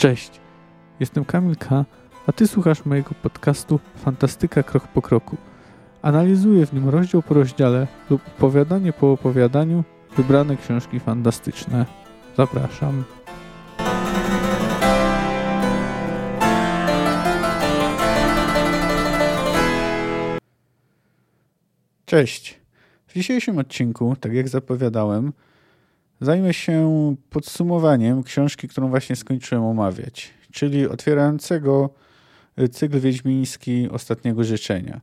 Cześć, 0.00 0.40
jestem 1.00 1.24
Kamil 1.24 1.56
K., 1.56 1.84
a 2.26 2.32
Ty 2.32 2.46
słuchasz 2.46 2.84
mojego 2.84 3.10
podcastu 3.22 3.80
Fantastyka 3.96 4.62
Krok 4.62 4.88
po 4.88 5.02
Kroku. 5.02 5.36
Analizuję 6.02 6.66
w 6.66 6.72
nim 6.72 6.88
rozdział 6.88 7.22
po 7.22 7.34
rozdziale 7.34 7.86
lub 8.10 8.28
opowiadanie 8.28 8.92
po 8.92 9.12
opowiadaniu 9.12 9.84
wybrane 10.16 10.56
książki 10.56 11.00
fantastyczne. 11.00 11.86
Zapraszam. 12.36 13.04
Cześć. 22.04 22.60
W 23.06 23.14
dzisiejszym 23.14 23.58
odcinku, 23.58 24.16
tak 24.20 24.32
jak 24.32 24.48
zapowiadałem, 24.48 25.32
zajmę 26.20 26.54
się 26.54 27.16
podsumowaniem 27.30 28.22
książki, 28.22 28.68
którą 28.68 28.88
właśnie 28.88 29.16
skończyłem 29.16 29.64
omawiać, 29.64 30.30
czyli 30.52 30.88
otwierającego 30.88 31.90
cykl 32.72 33.00
wiedźmiński 33.00 33.88
Ostatniego 33.90 34.44
Życzenia. 34.44 35.00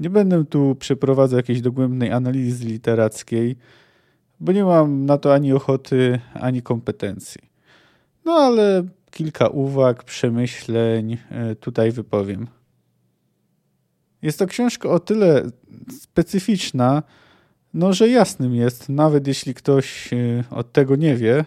Nie 0.00 0.10
będę 0.10 0.44
tu 0.44 0.76
przeprowadzał 0.78 1.36
jakiejś 1.36 1.60
dogłębnej 1.60 2.12
analizy 2.12 2.64
literackiej, 2.64 3.56
bo 4.40 4.52
nie 4.52 4.64
mam 4.64 5.06
na 5.06 5.18
to 5.18 5.34
ani 5.34 5.52
ochoty, 5.52 6.20
ani 6.34 6.62
kompetencji. 6.62 7.40
No 8.24 8.32
ale 8.32 8.84
kilka 9.10 9.48
uwag, 9.48 10.04
przemyśleń 10.04 11.18
e, 11.30 11.54
tutaj 11.54 11.92
wypowiem. 11.92 12.46
Jest 14.22 14.38
to 14.38 14.46
książka 14.46 14.88
o 14.88 15.00
tyle 15.00 15.42
specyficzna, 16.00 17.02
no, 17.74 17.92
że 17.92 18.08
jasnym 18.08 18.54
jest, 18.54 18.88
nawet 18.88 19.26
jeśli 19.26 19.54
ktoś 19.54 20.12
e, 20.12 20.44
od 20.50 20.72
tego 20.72 20.96
nie 20.96 21.16
wie, 21.16 21.44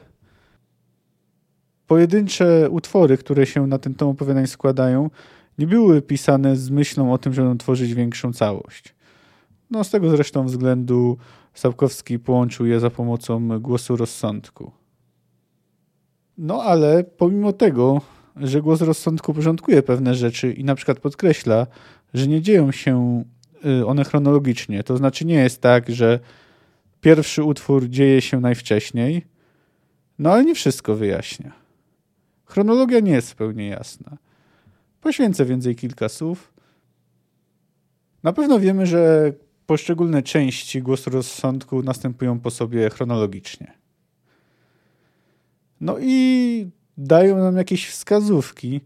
pojedyncze 1.88 2.70
utwory, 2.70 3.18
które 3.18 3.46
się 3.46 3.68
na 3.68 3.80
ten 3.80 3.96
tom 3.96 4.10
opowiadań 4.10 4.48
składają, 4.48 5.10
nie 5.58 5.68
były 5.68 6.02
pisane 6.02 6.56
z 6.56 6.70
myślą 6.70 7.14
o 7.14 7.18
tym, 7.18 7.34
żeby 7.34 7.56
tworzyć 7.56 7.94
większą 7.94 8.34
całość. 8.34 8.96
No, 9.72 9.84
z 9.84 9.90
tego 9.90 10.10
zresztą 10.10 10.46
względu 10.46 11.18
Sapkowski 11.54 12.20
połączył 12.20 12.66
je 12.66 12.80
za 12.80 12.90
pomocą 12.90 13.60
głosu 13.60 13.96
rozsądku. 13.96 14.72
No 16.38 16.64
ale 16.64 17.04
pomimo 17.04 17.54
tego, 17.54 18.02
że 18.36 18.62
głos 18.62 18.82
rozsądku 18.82 19.34
porządkuje 19.34 19.84
pewne 19.84 20.16
rzeczy 20.16 20.54
i 20.54 20.64
na 20.64 20.76
przykład 20.76 21.00
podkreśla, 21.00 21.68
że 22.14 22.28
nie 22.28 22.42
dzieją 22.42 22.72
się 22.72 23.24
y, 23.24 23.35
one 23.86 24.04
chronologicznie, 24.04 24.84
to 24.84 24.98
znaczy 24.98 25.26
nie 25.26 25.36
jest 25.36 25.62
tak, 25.62 25.90
że 25.90 26.20
pierwszy 27.02 27.44
utwór 27.44 27.90
dzieje 27.90 28.22
się 28.22 28.40
najwcześniej, 28.40 29.26
no 30.20 30.32
ale 30.32 30.46
nie 30.46 30.56
wszystko 30.56 30.96
wyjaśnia. 30.96 31.52
Chronologia 32.46 33.00
nie 33.00 33.12
jest 33.12 33.30
zupełnie 33.30 33.68
jasna. 33.68 34.18
Poświęcę 35.02 35.46
więcej 35.46 35.76
kilka 35.76 36.10
słów. 36.10 36.54
Na 38.24 38.34
pewno 38.34 38.60
wiemy, 38.60 38.86
że 38.86 39.34
poszczególne 39.66 40.24
części 40.24 40.82
głosu 40.82 41.10
rozsądku 41.10 41.84
następują 41.84 42.40
po 42.40 42.52
sobie 42.52 42.90
chronologicznie. 42.90 43.74
No 45.82 45.98
i 46.02 46.70
dają 46.98 47.38
nam 47.38 47.58
jakieś 47.58 47.88
wskazówki 47.88 48.82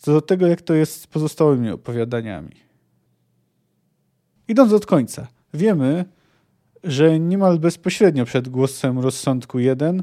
co 0.00 0.12
do 0.12 0.20
tego, 0.20 0.46
jak 0.46 0.62
to 0.62 0.74
jest 0.74 1.00
z 1.00 1.06
pozostałymi 1.06 1.70
opowiadaniami. 1.70 2.65
Idąc 4.48 4.72
od 4.72 4.86
końca, 4.86 5.26
wiemy, 5.54 6.04
że 6.84 7.20
niemal 7.20 7.58
bezpośrednio 7.58 8.24
przed 8.24 8.48
głosem 8.48 8.98
rozsądku 8.98 9.58
1 9.58 10.02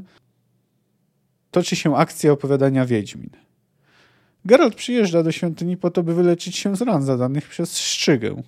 toczy 1.50 1.76
się 1.76 1.96
akcja 1.96 2.32
opowiadania 2.32 2.86
Wiedźmin. 2.86 3.30
Geralt 4.44 4.74
przyjeżdża 4.74 5.22
do 5.22 5.32
świątyni 5.32 5.76
po 5.76 5.90
to, 5.90 6.02
by 6.02 6.14
wyleczyć 6.14 6.56
się 6.56 6.76
z 6.76 6.82
ran 6.82 7.02
zadanych 7.02 7.48
przez 7.48 7.78
Szczygę. 7.78 8.42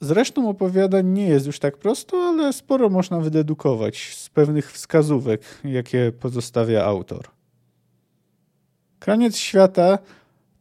Zresztą 0.00 0.48
opowiadań 0.48 1.06
nie 1.06 1.26
jest 1.26 1.46
już 1.46 1.58
tak 1.58 1.76
prosto, 1.76 2.16
ale 2.16 2.52
sporo 2.52 2.88
można 2.88 3.20
wydedukować 3.20 4.14
z 4.14 4.28
pewnych 4.28 4.72
wskazówek, 4.72 5.42
jakie 5.64 6.12
pozostawia 6.20 6.84
autor. 6.84 7.28
Kraniec 8.98 9.36
świata 9.36 9.98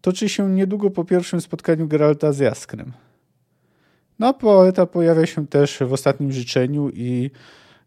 toczy 0.02 0.30
się 0.30 0.50
niedługo 0.50 0.90
po 0.92 1.06
pierwszym 1.06 1.42
spotkaniu 1.42 1.88
Geralta 1.88 2.34
z 2.34 2.40
Jaskrem. 2.40 2.94
No, 4.20 4.34
poeta 4.34 4.86
pojawia 4.86 5.26
się 5.26 5.48
też 5.48 5.80
w 5.88 5.94
ostatnim 5.94 6.32
życzeniu 6.32 6.90
i 6.94 7.32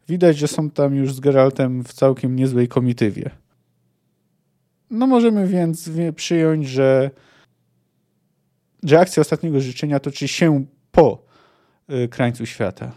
widać, 0.08 0.38
że 0.38 0.48
są 0.48 0.70
tam 0.70 0.94
już 0.94 1.14
z 1.14 1.20
Geraltem 1.20 1.84
w 1.84 1.92
całkiem 1.92 2.36
niezłej 2.36 2.68
komitywie. 2.68 3.30
No 4.90 5.06
możemy 5.06 5.46
więc 5.46 5.90
przyjąć, 6.16 6.68
że, 6.68 7.10
że 8.82 9.00
akcja 9.00 9.20
ostatniego 9.20 9.60
życzenia 9.60 10.00
toczy 10.00 10.28
się 10.28 10.64
po 10.90 11.22
y, 11.90 12.08
krańcu 12.08 12.46
świata. 12.46 12.92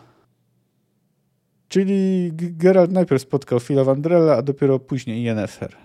Czyli 1.67 2.31
Geralt 2.33 2.91
najpierw 2.91 3.21
spotkał 3.21 3.59
Phila 3.59 3.85
a 4.37 4.41
dopiero 4.41 4.79
później 4.79 5.23
Yennefer. 5.23 5.75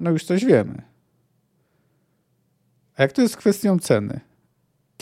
No 0.00 0.10
już 0.10 0.24
coś 0.24 0.44
wiemy. 0.44 0.82
A 2.96 3.02
jak 3.02 3.12
to 3.12 3.22
jest 3.22 3.34
z 3.34 3.36
kwestią 3.36 3.78
ceny? 3.78 4.20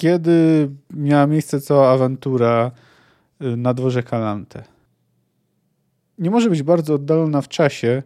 Kiedy 0.01 0.71
miała 0.91 1.27
miejsce 1.27 1.61
cała 1.61 1.91
awantura 1.91 2.71
y, 3.43 3.57
na 3.57 3.75
dworze 3.75 4.03
Kalante? 4.03 4.65
Nie 6.19 6.31
może 6.31 6.51
być 6.51 6.63
bardzo 6.63 6.95
oddalona 6.95 7.41
w 7.41 7.49
czasie, 7.49 8.03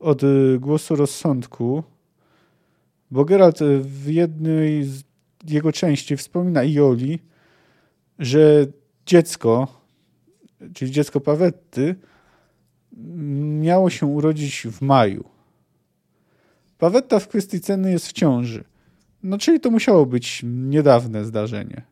od 0.00 0.22
y, 0.22 0.58
głosu 0.60 0.96
rozsądku, 0.96 1.82
bo 3.10 3.24
Geralt 3.24 3.62
y, 3.62 3.80
w 3.80 4.06
jednej 4.06 4.84
z 4.84 5.02
jego 5.48 5.72
części 5.72 6.16
wspomina 6.16 6.64
Ioli, 6.64 7.18
że 8.18 8.66
dziecko, 9.06 9.68
czyli 10.74 10.90
dziecko 10.90 11.20
Pawetty, 11.20 11.94
miało 13.60 13.90
się 13.90 14.06
urodzić 14.06 14.66
w 14.66 14.82
maju. 14.82 15.24
Pawetta 16.78 17.18
w 17.18 17.28
kwestii 17.28 17.60
ceny 17.60 17.92
jest 17.92 18.08
w 18.08 18.12
ciąży. 18.12 18.69
No, 19.22 19.38
czyli 19.38 19.60
to 19.60 19.70
musiało 19.70 20.06
być 20.06 20.42
niedawne 20.44 21.24
zdarzenie. 21.24 21.82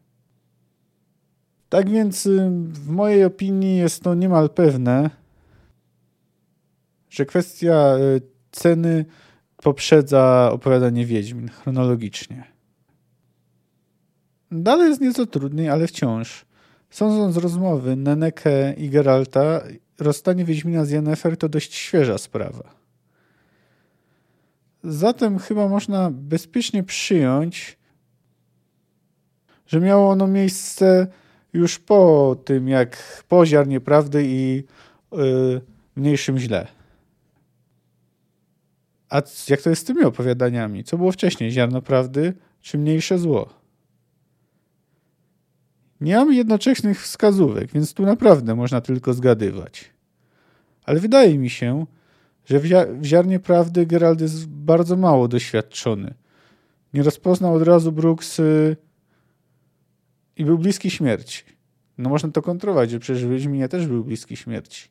Tak 1.68 1.90
więc 1.90 2.26
y, 2.26 2.50
w 2.72 2.88
mojej 2.88 3.24
opinii 3.24 3.76
jest 3.76 4.02
to 4.02 4.14
niemal 4.14 4.50
pewne, 4.50 5.10
że 7.10 7.26
kwestia 7.26 7.96
y, 7.96 8.20
ceny 8.50 9.04
poprzedza 9.56 10.50
opowiadanie 10.52 11.06
Wiedźmin 11.06 11.48
chronologicznie. 11.48 12.44
Dalej 14.50 14.88
jest 14.88 15.00
nieco 15.00 15.26
trudniej, 15.26 15.68
ale 15.68 15.86
wciąż. 15.86 16.46
Sądząc 16.90 17.34
z 17.34 17.36
rozmowy 17.36 17.96
Neneke 17.96 18.74
i 18.76 18.90
Geralta, 18.90 19.60
rozstanie 19.98 20.44
Wiedźmina 20.44 20.84
z 20.84 20.90
Yennefer 20.90 21.36
to 21.36 21.48
dość 21.48 21.74
świeża 21.74 22.18
sprawa. 22.18 22.77
Zatem 24.84 25.38
chyba 25.38 25.68
można 25.68 26.10
bezpiecznie 26.10 26.82
przyjąć, 26.82 27.78
że 29.66 29.80
miało 29.80 30.10
ono 30.10 30.26
miejsce 30.26 31.06
już 31.52 31.78
po 31.78 32.36
tym, 32.44 32.68
jak 32.68 33.24
po 33.28 33.46
ziarnie 33.46 33.80
prawdy 33.80 34.22
i 34.26 34.64
yy, 35.12 35.60
mniejszym 35.96 36.38
źle. 36.38 36.66
A 39.08 39.22
jak 39.48 39.62
to 39.62 39.70
jest 39.70 39.82
z 39.82 39.84
tymi 39.84 40.04
opowiadaniami? 40.04 40.84
Co 40.84 40.98
było 40.98 41.12
wcześniej? 41.12 41.50
Ziarno 41.50 41.82
prawdy 41.82 42.34
czy 42.60 42.78
mniejsze 42.78 43.18
zło? 43.18 43.48
Nie 46.00 46.16
mamy 46.16 46.34
jednoczesnych 46.34 47.02
wskazówek, 47.02 47.72
więc 47.72 47.94
tu 47.94 48.02
naprawdę 48.02 48.54
można 48.54 48.80
tylko 48.80 49.14
zgadywać. 49.14 49.90
Ale 50.84 51.00
wydaje 51.00 51.38
mi 51.38 51.50
się, 51.50 51.86
że 52.48 52.60
w, 52.60 52.66
ziarnie 53.04 53.40
prawdy 53.40 53.86
Gerald 53.86 54.20
jest 54.20 54.48
bardzo 54.48 54.96
mało 54.96 55.28
doświadczony. 55.28 56.14
Nie 56.94 57.02
rozpoznał 57.02 57.54
od 57.54 57.62
razu 57.62 57.92
Brooks 57.92 58.40
i 60.36 60.44
był 60.44 60.58
bliski 60.58 60.90
śmierci. 60.90 61.42
No 61.98 62.10
można 62.10 62.30
to 62.30 62.42
kontrować, 62.42 62.90
że 62.90 62.98
przecież 62.98 63.26
w 63.26 63.30
Wiedźminie 63.30 63.68
też 63.68 63.86
był 63.86 64.04
bliski 64.04 64.36
śmierci. 64.36 64.88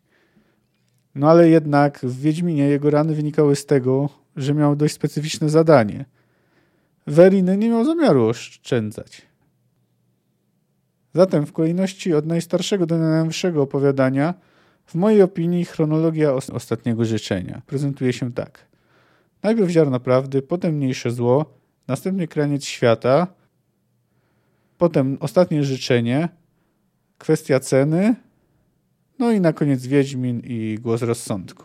No 1.16 1.30
ale 1.30 1.50
jednak 1.50 2.00
w 2.04 2.22
Wiedźminie 2.22 2.68
jego 2.68 2.90
rany 2.90 3.16
wynikały 3.16 3.56
z 3.56 3.66
tego, 3.66 4.10
że 4.36 4.54
miał 4.54 4.76
dość 4.76 4.94
specyficzne 4.94 5.50
zadanie. 5.50 6.06
Weriny 7.08 7.58
nie 7.58 7.70
miał 7.70 7.86
zamiaru 7.86 8.26
oszczędzać. 8.26 9.22
Zatem 11.14 11.46
w 11.46 11.54
kolejności 11.54 12.14
od 12.14 12.26
najstarszego 12.26 12.86
do 12.86 12.98
najnowszego 12.98 13.62
opowiadania, 13.62 14.34
w 14.88 14.96
mojej 14.96 15.22
opinii 15.22 15.66
chronologia 15.66 16.34
ostatniego 16.34 17.06
życzenia 17.06 17.62
prezentuje 17.66 18.14
się 18.14 18.34
tak. 18.34 18.68
Najpierw 19.44 19.70
ziarno 19.70 20.00
prawdy, 20.00 20.42
potem 20.42 20.76
mniejsze 20.76 21.12
zło, 21.12 21.46
następnie 21.88 22.28
kraniec 22.28 22.66
świata, 22.66 23.28
potem 24.78 25.18
ostatnie 25.20 25.64
życzenie, 25.64 26.30
kwestia 27.18 27.60
ceny, 27.60 28.16
no 29.20 29.32
i 29.32 29.42
na 29.42 29.54
koniec 29.54 29.86
Wiedźmin 29.86 30.42
i 30.44 30.78
głos 30.82 31.02
rozsądku. 31.02 31.64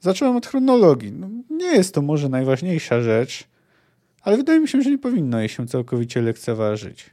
Zacząłem 0.00 0.36
od 0.36 0.46
chronologii. 0.46 1.12
No, 1.12 1.30
nie 1.50 1.66
jest 1.66 1.94
to 1.94 2.02
może 2.02 2.28
najważniejsza 2.28 3.00
rzecz, 3.00 3.44
ale 4.22 4.36
wydaje 4.36 4.60
mi 4.60 4.68
się, 4.68 4.82
że 4.82 4.90
nie 4.90 4.98
powinno 4.98 5.38
jej 5.38 5.48
się 5.48 5.66
całkowicie 5.66 6.22
lekceważyć. 6.22 7.10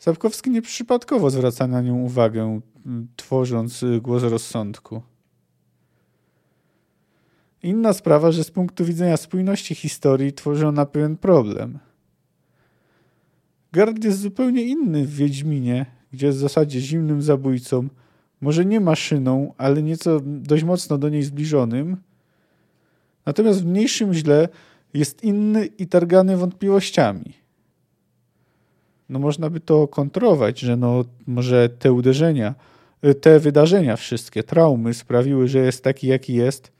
Sapkowski 0.00 0.50
nieprzypadkowo 0.50 1.30
zwraca 1.30 1.66
na 1.66 1.80
nią 1.82 2.02
uwagę, 2.02 2.60
tworząc 3.16 3.82
y, 3.82 4.00
głos 4.00 4.22
rozsądku. 4.22 5.02
Inna 7.62 7.92
sprawa, 7.92 8.32
że 8.32 8.44
z 8.44 8.50
punktu 8.50 8.84
widzenia 8.84 9.16
spójności 9.16 9.74
historii 9.74 10.32
tworzy 10.32 10.66
ona 10.66 10.86
pewien 10.86 11.16
problem. 11.16 11.78
Gard 13.72 14.04
jest 14.04 14.18
zupełnie 14.18 14.62
inny 14.62 15.06
w 15.06 15.14
Wiedźminie, 15.14 15.86
gdzie 16.12 16.26
jest 16.26 16.38
w 16.38 16.42
zasadzie 16.42 16.80
zimnym 16.80 17.22
zabójcą, 17.22 17.88
może 18.40 18.64
nie 18.64 18.80
maszyną, 18.80 19.54
ale 19.58 19.82
nieco 19.82 20.20
dość 20.24 20.64
mocno 20.64 20.98
do 20.98 21.08
niej 21.08 21.22
zbliżonym. 21.22 21.96
Natomiast 23.26 23.62
w 23.62 23.66
mniejszym 23.66 24.14
źle 24.14 24.48
jest 24.94 25.24
inny 25.24 25.66
i 25.66 25.86
targany 25.86 26.36
wątpliwościami. 26.36 27.39
No 29.10 29.18
można 29.18 29.50
by 29.50 29.60
to 29.60 29.88
kontrować, 29.88 30.60
że 30.60 30.76
no 30.76 31.04
może 31.26 31.68
te 31.68 31.92
uderzenia, 31.92 32.54
te 33.20 33.40
wydarzenia 33.40 33.96
wszystkie, 33.96 34.42
traumy 34.42 34.94
sprawiły, 34.94 35.48
że 35.48 35.58
jest 35.58 35.84
taki 35.84 36.06
jaki 36.06 36.34
jest, 36.34 36.72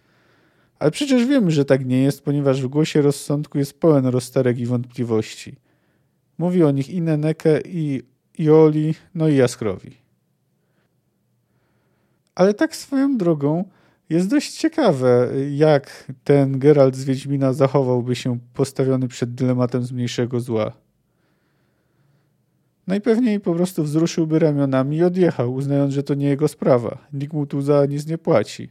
ale 0.79 0.91
przecież 0.91 1.27
wiemy, 1.27 1.51
że 1.51 1.65
tak 1.65 1.87
nie 1.87 2.03
jest, 2.03 2.25
ponieważ 2.25 2.63
w 2.63 2.67
głosie 2.67 3.03
rozsądku 3.03 3.59
jest 3.59 3.81
pełen 3.81 4.07
rozterek 4.07 4.59
i 4.59 4.67
wątpliwości. 4.67 5.57
Mówi 6.39 6.63
o 6.63 6.71
nich 6.71 6.91
i 6.91 7.03
Neneke, 7.03 7.61
i 7.65 8.03
Ioli, 8.39 8.95
no 9.15 9.29
i 9.29 9.37
Jaskrowi. 9.37 9.97
Ale 12.35 12.55
tak 12.55 12.77
swoją 12.77 13.17
drogą 13.17 13.65
jest 14.11 14.29
dość 14.29 14.53
ciekawe, 14.53 15.29
jak 15.51 16.13
ten 16.25 16.59
Geralt 16.59 16.97
z 16.97 17.05
Wiedźmina 17.05 17.53
zachowałby 17.53 18.17
się 18.17 18.39
postawiony 18.55 19.09
przed 19.09 19.35
dylematem 19.35 19.83
zmniejszego 19.83 20.41
zła. 20.41 20.73
Najpewniej 22.91 23.41
po 23.41 23.55
prostu 23.55 23.85
wzruszyłby 23.85 24.39
ramionami 24.39 24.97
i 24.97 25.05
odjechał, 25.05 25.55
uznając, 25.55 25.95
że 25.95 26.03
to 26.03 26.15
nie 26.15 26.29
jego 26.29 26.49
sprawa. 26.49 26.99
Nikt 27.13 27.33
mu 27.33 27.47
tu 27.47 27.61
za 27.61 27.87
nic 27.87 28.07
nie 28.07 28.19
płaci. 28.19 28.71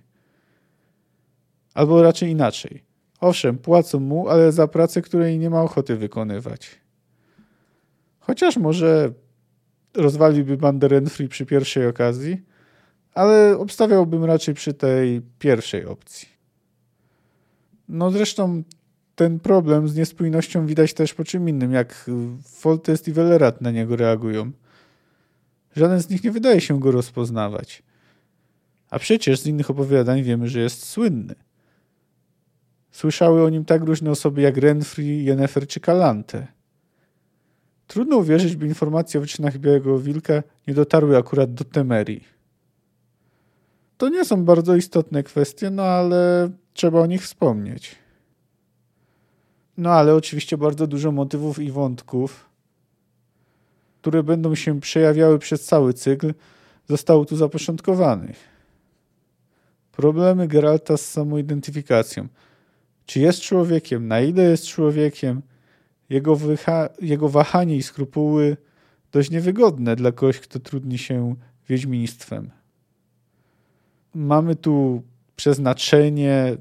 Albo 1.74 2.01
raczej 2.01 2.30
inaczej. 2.30 2.83
Owszem, 3.19 3.57
płacą 3.57 4.00
mu, 4.00 4.30
ale 4.30 4.51
za 4.51 4.68
pracę, 4.68 5.01
której 5.01 5.39
nie 5.39 5.50
ma 5.50 5.62
ochoty 5.62 5.95
wykonywać. 5.95 6.80
Chociaż 8.19 8.57
może 8.57 9.13
rozwaliłby 9.94 10.57
bandę 10.57 10.88
Renfrey 10.88 11.27
przy 11.27 11.45
pierwszej 11.45 11.88
okazji, 11.88 12.42
ale 13.13 13.57
obstawiałbym 13.57 14.24
raczej 14.24 14.54
przy 14.54 14.74
tej 14.74 15.21
pierwszej 15.39 15.86
opcji. 15.86 16.27
No 17.89 18.12
zresztą 18.12 18.63
ten 19.19 19.39
problem 19.39 19.88
z 19.88 19.95
niespójnością 19.95 20.66
widać 20.66 20.94
też 20.94 21.13
po 21.13 21.24
czym 21.24 21.50
innym, 21.50 21.71
jak 21.71 22.10
Foltest 22.44 23.07
i 23.07 23.12
Wellerat 23.12 23.62
na 23.62 23.71
niego 23.71 23.95
reagują. 23.95 24.51
Żaden 25.75 26.00
z 26.00 26.10
nich 26.10 26.24
nie 26.24 26.31
wydaje 26.31 26.62
się 26.62 26.80
go 26.80 26.92
rozpoznawać. 26.92 27.83
A 28.89 29.00
przecież 29.00 29.39
z 29.39 29.45
innych 29.45 29.69
opowiadań 29.69 30.24
wiemy, 30.24 30.48
że 30.48 30.60
jest 30.60 30.86
słynny. 30.86 31.36
Słyszały 32.92 33.44
o 33.44 33.50
nim 33.50 33.66
tak 33.66 33.83
różne 33.83 34.12
osoby 34.12 34.42
jak 34.42 34.57
Renfrey, 34.57 35.24
Yennefer 35.24 35.68
czy 35.68 35.80
Kalante. 35.80 36.48
Trudno 37.88 38.18
uwierzyć, 38.18 38.56
by 38.56 38.68
informacje 38.68 39.19
o 39.19 39.21
wyczynach 39.21 39.57
Białego 39.57 40.00
Wilka 40.00 40.44
nie 40.68 40.74
dotarły 40.74 41.18
akurat 41.18 41.54
do 41.54 41.63
Temerii. 41.63 42.24
To 43.98 44.10
nie 44.10 44.25
są 44.25 44.45
bardzo 44.45 44.75
istotne 44.75 45.24
kwestie, 45.24 45.69
no 45.69 45.83
ale 45.83 46.50
trzeba 46.74 47.00
o 47.00 47.06
nich 47.06 47.24
wspomnieć. 47.24 47.98
No 49.79 49.91
ale 49.91 50.15
oczywiście 50.15 50.57
bardzo 50.57 50.87
dużo 50.87 51.11
motywów 51.11 51.59
i 51.59 51.71
wątków, 51.71 52.49
które 54.01 54.23
będą 54.23 54.55
się 54.55 54.79
przejawiały 54.79 55.39
przez 55.39 55.65
cały 55.65 55.93
cykl, 55.93 56.33
zostało 56.89 57.25
tu 57.25 57.35
zapoczątkowanych. 57.35 58.37
Problemy 59.91 60.47
Geralta 60.47 60.97
z 60.97 61.05
samoidentyfikacją. 61.05 62.27
Czy 63.05 63.19
jest 63.19 63.41
człowiekiem? 63.41 64.07
Na 64.07 64.21
ile 64.21 64.43
jest 64.43 64.67
człowiekiem? 64.67 65.41
Jego, 66.09 66.37
jego 67.01 67.29
wahanie 67.29 67.75
i 67.75 67.83
skrupuły 67.83 68.57
dość 69.11 69.31
niewygodne 69.31 69.95
dla 69.95 70.11
kogoś, 70.11 70.39
kto 70.39 70.59
trudni 70.59 70.97
się 70.97 71.35
wiedźmiństwem. 71.69 72.49
Mamy 74.15 74.55
tu 74.55 75.03
przeznaczenie, 75.35 76.57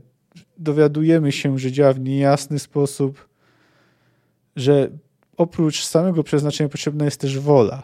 dowiadujemy 0.58 1.32
się, 1.32 1.58
że 1.58 1.72
działa 1.72 1.92
w 1.92 2.00
niejasny 2.00 2.58
sposób, 2.58 3.28
że 4.56 4.90
oprócz 5.36 5.84
samego 5.84 6.22
przeznaczenia 6.22 6.68
potrzebna 6.68 7.04
jest 7.04 7.20
też 7.20 7.38
wola 7.38 7.82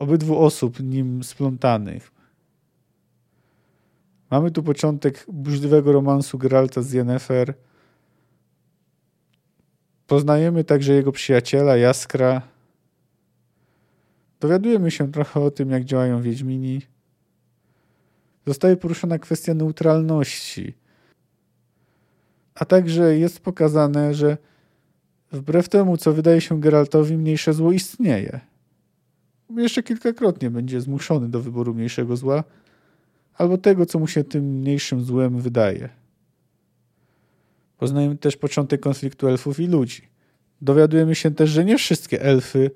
obydwu 0.00 0.44
osób 0.44 0.80
nim 0.80 1.24
splątanych. 1.24 2.10
Mamy 4.30 4.50
tu 4.50 4.62
początek 4.62 5.26
burzliwego 5.28 5.92
romansu 5.92 6.38
Geralta 6.38 6.82
z 6.82 6.92
Yennefer. 6.92 7.54
Poznajemy 10.06 10.64
także 10.64 10.92
jego 10.92 11.12
przyjaciela, 11.12 11.76
Jaskra. 11.76 12.42
Dowiadujemy 14.40 14.90
się 14.90 15.12
trochę 15.12 15.40
o 15.40 15.50
tym, 15.50 15.70
jak 15.70 15.84
działają 15.84 16.22
Wiedźmini. 16.22 16.82
Zostaje 18.46 18.76
poruszona 18.76 19.18
kwestia 19.18 19.54
neutralności. 19.54 20.74
A 22.60 22.64
także 22.64 23.18
jest 23.18 23.40
pokazane, 23.40 24.14
że 24.14 24.36
wbrew 25.32 25.68
temu, 25.68 25.96
co 25.96 26.12
wydaje 26.12 26.40
się 26.40 26.60
Geraltowi, 26.60 27.18
mniejsze 27.18 27.52
zło 27.52 27.72
istnieje. 27.72 28.40
Jeszcze 29.56 29.82
kilkakrotnie 29.82 30.50
będzie 30.50 30.80
zmuszony 30.80 31.28
do 31.28 31.40
wyboru 31.40 31.74
mniejszego 31.74 32.16
zła, 32.16 32.44
albo 33.34 33.58
tego, 33.58 33.86
co 33.86 33.98
mu 33.98 34.06
się 34.06 34.24
tym 34.24 34.44
mniejszym 34.44 35.04
złem 35.04 35.40
wydaje. 35.40 35.88
Poznajemy 37.78 38.16
też 38.16 38.36
początek 38.36 38.80
konfliktu 38.80 39.28
elfów 39.28 39.60
i 39.60 39.66
ludzi. 39.66 40.02
Dowiadujemy 40.62 41.14
się 41.14 41.30
też, 41.30 41.50
że 41.50 41.64
nie 41.64 41.78
wszystkie 41.78 42.22
elfy 42.22 42.70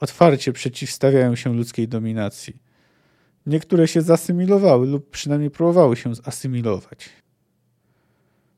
otwarcie 0.00 0.52
przeciwstawiają 0.52 1.36
się 1.36 1.54
ludzkiej 1.54 1.88
dominacji. 1.88 2.56
Niektóre 3.46 3.88
się 3.88 4.02
zasymilowały 4.02 4.86
lub 4.86 5.10
przynajmniej 5.10 5.50
próbowały 5.50 5.96
się 5.96 6.14
zasymilować. 6.14 7.25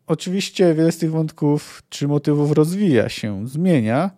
Oczywiście 0.08 0.74
wiele 0.74 0.92
z 0.92 0.98
tych 0.98 1.10
wątków 1.10 1.82
czy 1.88 2.08
motywów 2.08 2.52
rozwija 2.52 3.08
się, 3.08 3.48
zmienia, 3.48 4.10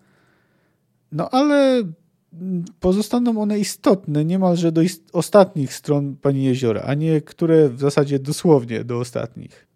no 1.12 1.30
ale 1.30 1.82
pozostaną 2.80 3.42
one 3.42 3.58
istotne 3.58 4.24
niemalże 4.24 4.72
do 4.72 4.82
ist 4.82 5.10
ostatnich 5.12 5.74
stron 5.74 6.16
Pani 6.16 6.44
Jeziora, 6.44 6.82
a 6.82 6.94
nie 6.94 7.20
które 7.20 7.68
w 7.68 7.80
zasadzie 7.80 8.18
dosłownie 8.18 8.84
do 8.84 8.98
ostatnich. 8.98 9.66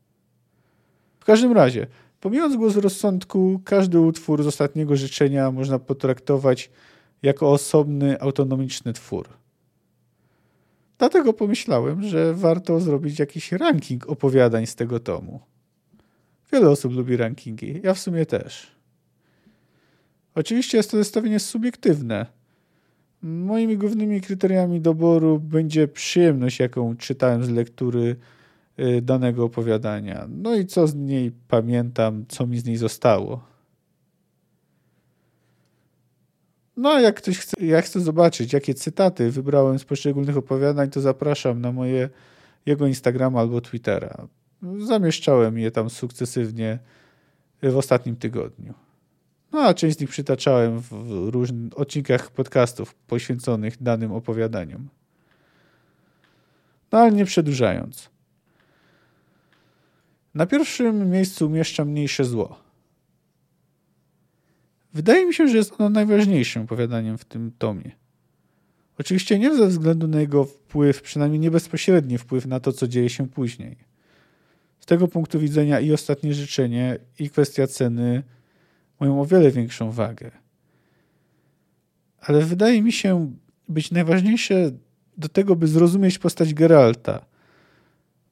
W 1.20 1.24
każdym 1.24 1.52
razie, 1.52 1.86
pomijając 2.20 2.56
głos 2.56 2.76
rozsądku, 2.76 3.60
każdy 3.64 4.00
utwór 4.00 4.42
z 4.42 4.46
ostatniego 4.46 4.96
życzenia 4.96 5.50
można 5.50 5.78
potraktować 5.78 6.70
jako 7.22 7.52
osobny, 7.52 8.20
autonomiczny 8.20 8.92
twór. 8.92 9.28
Dlatego 10.98 11.32
pomyślałem, 11.32 12.02
że 12.02 12.34
warto 12.34 12.80
zrobić 12.80 13.18
jakiś 13.18 13.52
ranking 13.52 14.08
opowiadań 14.08 14.66
z 14.66 14.74
tego 14.74 15.00
tomu. 15.00 15.53
Wiele 16.54 16.70
osób 16.70 16.92
lubi 16.92 17.16
rankingi, 17.16 17.80
ja 17.82 17.94
w 17.94 17.98
sumie 17.98 18.26
też. 18.26 18.70
Oczywiście 20.34 20.76
jest 20.76 20.90
to 20.90 20.96
zestawienie 20.96 21.40
subiektywne. 21.40 22.26
Moimi 23.22 23.78
głównymi 23.78 24.20
kryteriami 24.20 24.80
doboru 24.80 25.40
będzie 25.40 25.88
przyjemność, 25.88 26.58
jaką 26.58 26.96
czytałem 26.96 27.44
z 27.44 27.50
lektury 27.50 28.16
y, 28.78 29.02
danego 29.02 29.44
opowiadania. 29.44 30.26
No 30.28 30.54
i 30.54 30.66
co 30.66 30.86
z 30.86 30.94
niej 30.94 31.32
pamiętam, 31.48 32.24
co 32.28 32.46
mi 32.46 32.58
z 32.58 32.64
niej 32.64 32.76
zostało. 32.76 33.44
No 36.76 36.90
a 36.90 37.00
jak 37.00 37.16
ktoś 37.16 37.38
chce, 37.38 37.66
jak 37.66 37.84
chce 37.84 38.00
zobaczyć, 38.00 38.52
jakie 38.52 38.74
cytaty 38.74 39.30
wybrałem 39.30 39.78
z 39.78 39.84
poszczególnych 39.84 40.36
opowiadań, 40.36 40.90
to 40.90 41.00
zapraszam 41.00 41.60
na 41.60 41.72
moje 41.72 42.08
jego 42.66 42.86
Instagrama 42.86 43.40
albo 43.40 43.60
Twittera. 43.60 44.28
Zamieszczałem 44.78 45.58
je 45.58 45.70
tam 45.70 45.90
sukcesywnie 45.90 46.78
w 47.62 47.76
ostatnim 47.76 48.16
tygodniu. 48.16 48.74
No 49.52 49.60
a 49.60 49.74
część 49.74 49.96
z 49.96 50.00
nich 50.00 50.10
przytaczałem 50.10 50.80
w 50.80 51.28
różnych 51.32 51.78
odcinkach 51.78 52.30
podcastów 52.30 52.94
poświęconych 52.94 53.82
danym 53.82 54.12
opowiadaniom. 54.12 54.88
No 56.92 56.98
ale 56.98 57.12
nie 57.12 57.24
przedłużając. 57.24 58.10
Na 60.34 60.46
pierwszym 60.46 61.10
miejscu 61.10 61.46
umieszczam 61.46 61.88
mniejsze 61.88 62.24
zło. 62.24 62.58
Wydaje 64.94 65.26
mi 65.26 65.34
się, 65.34 65.48
że 65.48 65.56
jest 65.56 65.80
ono 65.80 65.90
najważniejszym 65.90 66.62
opowiadaniem 66.62 67.18
w 67.18 67.24
tym 67.24 67.52
tomie. 67.58 67.90
Oczywiście 68.98 69.38
nie 69.38 69.56
ze 69.56 69.66
względu 69.66 70.08
na 70.08 70.20
jego 70.20 70.44
wpływ, 70.44 71.02
przynajmniej 71.02 71.40
nie 71.40 71.50
bezpośredni 71.50 72.18
wpływ 72.18 72.46
na 72.46 72.60
to, 72.60 72.72
co 72.72 72.88
dzieje 72.88 73.10
się 73.10 73.28
później. 73.28 73.93
Z 74.84 74.86
tego 74.86 75.08
punktu 75.08 75.40
widzenia 75.40 75.80
i 75.80 75.92
ostatnie 75.92 76.34
życzenie, 76.34 76.98
i 77.18 77.30
kwestia 77.30 77.66
ceny 77.66 78.22
mają 79.00 79.20
o 79.20 79.26
wiele 79.26 79.50
większą 79.50 79.90
wagę. 79.90 80.30
Ale 82.20 82.42
wydaje 82.42 82.82
mi 82.82 82.92
się 82.92 83.32
być 83.68 83.90
najważniejsze 83.90 84.70
do 85.18 85.28
tego, 85.28 85.56
by 85.56 85.66
zrozumieć 85.66 86.18
postać 86.18 86.54
Geralta, 86.54 87.26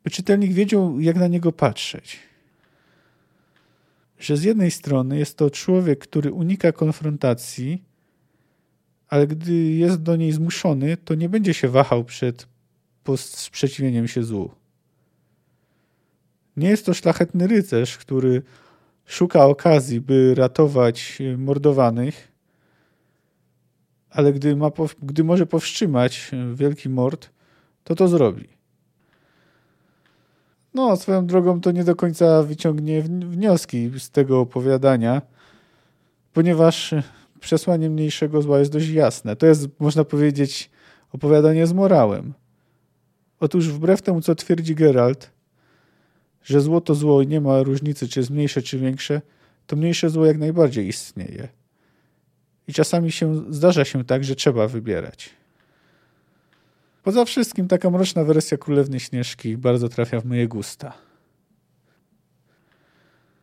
by 0.04 0.10
czytelnik 0.10 0.52
wiedział, 0.52 1.00
jak 1.00 1.16
na 1.16 1.26
niego 1.26 1.52
patrzeć. 1.52 2.18
Że 4.18 4.36
z 4.36 4.42
jednej 4.42 4.70
strony 4.70 5.18
jest 5.18 5.36
to 5.36 5.50
człowiek, 5.50 5.98
który 5.98 6.32
unika 6.32 6.72
konfrontacji, 6.72 7.82
ale 9.08 9.26
gdy 9.26 9.54
jest 9.54 10.02
do 10.02 10.16
niej 10.16 10.32
zmuszony, 10.32 10.96
to 10.96 11.14
nie 11.14 11.28
będzie 11.28 11.54
się 11.54 11.68
wahał 11.68 12.04
przed 12.04 12.46
sprzeciwieniem 13.16 14.08
się 14.08 14.22
złu. 14.22 14.61
Nie 16.56 16.68
jest 16.68 16.86
to 16.86 16.94
szlachetny 16.94 17.46
rycerz, 17.46 17.98
który 17.98 18.42
szuka 19.06 19.46
okazji, 19.46 20.00
by 20.00 20.34
ratować 20.34 21.18
mordowanych, 21.38 22.32
ale 24.10 24.32
gdy, 24.32 24.56
ma, 24.56 24.70
gdy 25.02 25.24
może 25.24 25.46
powstrzymać 25.46 26.30
wielki 26.54 26.88
mord, 26.88 27.30
to 27.84 27.94
to 27.94 28.08
zrobi. 28.08 28.48
No, 30.74 30.96
swoją 30.96 31.26
drogą 31.26 31.60
to 31.60 31.70
nie 31.70 31.84
do 31.84 31.96
końca 31.96 32.42
wyciągnie 32.42 33.02
wnioski 33.02 33.90
z 33.98 34.10
tego 34.10 34.40
opowiadania, 34.40 35.22
ponieważ 36.32 36.94
przesłanie 37.40 37.90
mniejszego 37.90 38.42
zła 38.42 38.58
jest 38.58 38.72
dość 38.72 38.88
jasne. 38.88 39.36
To 39.36 39.46
jest, 39.46 39.68
można 39.80 40.04
powiedzieć, 40.04 40.70
opowiadanie 41.12 41.66
z 41.66 41.72
morałem. 41.72 42.34
Otóż 43.40 43.68
wbrew 43.68 44.02
temu, 44.02 44.20
co 44.20 44.34
twierdzi 44.34 44.74
Geralt, 44.74 45.30
że 46.44 46.60
zło 46.60 46.80
to 46.80 46.94
zło 46.94 47.22
i 47.22 47.26
nie 47.26 47.40
ma 47.40 47.62
różnicy, 47.62 48.08
czy 48.08 48.20
jest 48.20 48.30
mniejsze, 48.30 48.62
czy 48.62 48.78
większe, 48.78 49.20
to 49.66 49.76
mniejsze 49.76 50.10
zło 50.10 50.26
jak 50.26 50.38
najbardziej 50.38 50.88
istnieje. 50.88 51.48
I 52.68 52.72
czasami 52.72 53.12
się 53.12 53.52
zdarza 53.54 53.84
się 53.84 54.04
tak, 54.04 54.24
że 54.24 54.34
trzeba 54.34 54.68
wybierać. 54.68 55.30
Poza 57.02 57.24
wszystkim 57.24 57.68
taka 57.68 57.90
mroczna 57.90 58.24
wersja 58.24 58.58
Królewnej 58.58 59.00
Śnieżki 59.00 59.56
bardzo 59.56 59.88
trafia 59.88 60.20
w 60.20 60.24
moje 60.24 60.48
gusta. 60.48 60.92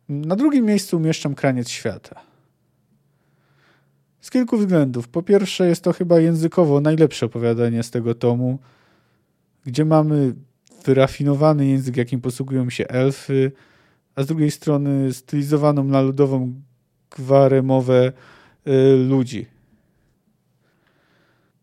Na 0.08 0.36
drugim 0.36 0.64
miejscu 0.64 0.96
umieszczam 0.96 1.34
Kraniec 1.34 1.68
Świata. 1.68 2.20
Z 4.20 4.30
kilku 4.30 4.58
względów. 4.58 5.08
Po 5.08 5.22
pierwsze, 5.22 5.68
jest 5.68 5.84
to 5.84 5.92
chyba 5.92 6.20
językowo 6.20 6.80
najlepsze 6.80 7.26
opowiadanie 7.26 7.82
z 7.82 7.90
tego 7.90 8.14
tomu, 8.14 8.58
gdzie 9.64 9.84
mamy 9.84 10.34
wyrafinowany 10.84 11.66
język, 11.66 11.96
jakim 11.96 12.20
posługują 12.20 12.70
się 12.70 12.88
elfy, 12.88 13.52
a 14.14 14.22
z 14.22 14.26
drugiej 14.26 14.50
strony 14.50 15.12
stylizowaną 15.12 15.84
na 15.84 16.00
ludową 16.00 16.54
gwarę 17.10 17.62
mowę 17.62 18.12
y, 18.66 18.96
ludzi. 19.08 19.46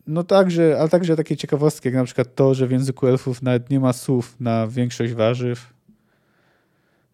No 0.07 0.23
także, 0.23 0.77
ale 0.79 0.89
także 0.89 1.15
takie 1.15 1.37
ciekawostki, 1.37 1.87
jak 1.87 1.95
na 1.95 2.03
przykład 2.03 2.35
to, 2.35 2.53
że 2.53 2.67
w 2.67 2.71
języku 2.71 3.07
elfów 3.07 3.41
nawet 3.41 3.69
nie 3.69 3.79
ma 3.79 3.93
słów 3.93 4.35
na 4.39 4.67
większość 4.67 5.13
warzyw. 5.13 5.73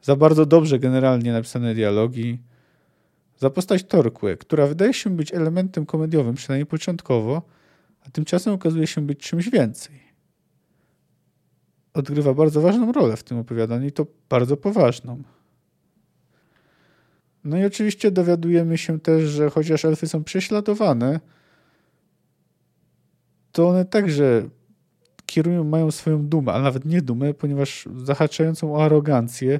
Za 0.01 0.15
bardzo 0.15 0.45
dobrze 0.45 0.79
generalnie 0.79 1.31
napisane 1.31 1.75
dialogi 1.75 2.39
za 3.39 3.49
postać 3.49 3.83
Torquę, 3.83 4.37
która 4.37 4.67
wydaje 4.67 4.93
się 4.93 5.09
być 5.09 5.33
elementem 5.33 5.85
komediowym, 5.85 6.35
przynajmniej 6.35 6.65
początkowo, 6.65 7.41
a 8.07 8.09
tymczasem 8.09 8.53
okazuje 8.53 8.87
się 8.87 9.01
być 9.01 9.19
czymś 9.19 9.49
więcej. 9.49 10.02
Odgrywa 11.93 12.33
bardzo 12.33 12.61
ważną 12.61 12.91
rolę 12.91 13.17
w 13.17 13.23
tym 13.23 13.37
opowiadaniu 13.37 13.87
i 13.87 13.91
to 13.91 14.05
bardzo 14.29 14.57
poważną. 14.57 15.23
No 17.43 17.57
i 17.57 17.65
oczywiście 17.65 18.11
dowiadujemy 18.11 18.77
się 18.77 18.99
też, 18.99 19.23
że 19.23 19.49
chociaż 19.49 19.85
elfy 19.85 20.07
są 20.07 20.23
prześladowane, 20.23 21.19
to 23.51 23.69
one 23.69 23.85
także 23.85 24.49
kierują, 25.25 25.63
mają 25.63 25.91
swoją 25.91 26.27
dumę, 26.27 26.53
a 26.53 26.59
nawet 26.59 26.85
nie 26.85 27.01
dumę, 27.01 27.33
ponieważ 27.33 27.89
zahaczającą 28.03 28.75
o 28.75 28.85
arogancję, 28.85 29.59